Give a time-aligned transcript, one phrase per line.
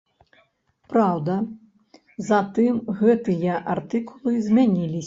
[0.93, 1.35] Праўда,
[2.31, 4.99] затым гэтыя артыкулы змяніліся.